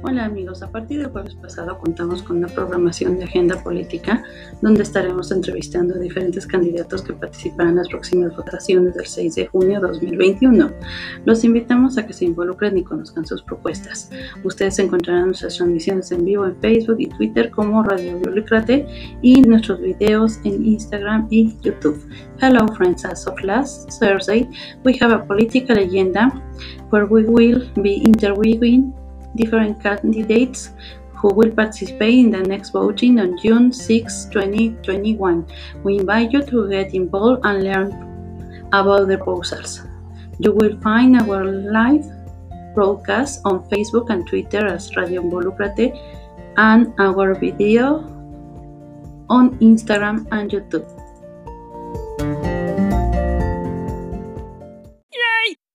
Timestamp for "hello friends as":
22.40-23.26